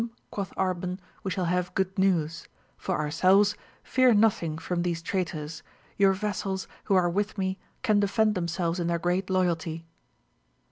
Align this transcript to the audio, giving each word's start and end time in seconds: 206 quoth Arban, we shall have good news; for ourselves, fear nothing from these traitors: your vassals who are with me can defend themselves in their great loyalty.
206 0.31 0.31
quoth 0.31 0.55
Arban, 0.55 0.97
we 1.23 1.29
shall 1.29 1.45
have 1.45 1.75
good 1.75 1.95
news; 1.99 2.47
for 2.75 2.95
ourselves, 2.95 3.55
fear 3.83 4.15
nothing 4.15 4.57
from 4.57 4.81
these 4.81 4.99
traitors: 4.99 5.61
your 5.95 6.11
vassals 6.13 6.67
who 6.85 6.95
are 6.95 7.07
with 7.07 7.37
me 7.37 7.59
can 7.83 7.99
defend 7.99 8.33
themselves 8.33 8.79
in 8.79 8.87
their 8.87 8.97
great 8.97 9.29
loyalty. 9.29 9.85